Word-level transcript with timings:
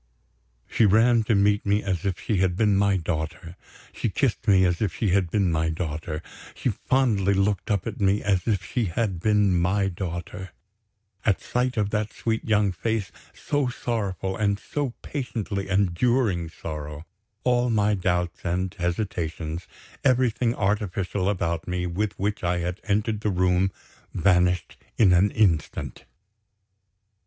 She 0.67 0.87
ran 0.87 1.21
to 1.25 1.35
meet 1.35 1.63
me 1.63 1.83
as 1.83 2.05
if 2.07 2.19
she 2.19 2.37
had 2.37 2.55
been 2.57 2.75
my 2.75 2.97
daughter; 2.97 3.55
she 3.93 4.09
kissed 4.09 4.47
me 4.47 4.65
as 4.65 4.81
if 4.81 4.95
she 4.95 5.09
had 5.09 5.29
been 5.29 5.51
my 5.51 5.69
daughter; 5.69 6.23
she 6.55 6.69
fondly 6.69 7.35
looked 7.35 7.69
up 7.69 7.85
at 7.85 8.01
me 8.01 8.23
as 8.23 8.47
if 8.47 8.65
she 8.65 8.85
had 8.85 9.19
been 9.19 9.55
my 9.55 9.89
daughter. 9.89 10.53
At 11.23 11.37
the 11.37 11.43
sight 11.45 11.77
of 11.77 11.91
that 11.91 12.11
sweet 12.11 12.43
young 12.43 12.71
face, 12.71 13.11
so 13.35 13.67
sorrowful, 13.67 14.35
and 14.35 14.57
so 14.57 14.95
patiently 15.03 15.69
enduring 15.69 16.49
sorrow, 16.49 17.05
all 17.43 17.69
my 17.69 17.93
doubts 17.93 18.39
and 18.43 18.73
hesitations, 18.73 19.67
everything 20.03 20.55
artificial 20.55 21.29
about 21.29 21.67
me 21.67 21.85
with 21.85 22.17
which 22.17 22.43
I 22.43 22.57
had 22.57 22.81
entered 22.85 23.21
the 23.21 23.29
room, 23.29 23.71
vanished 24.15 24.77
in 24.97 25.13
an 25.13 25.29
instant. 25.29 26.05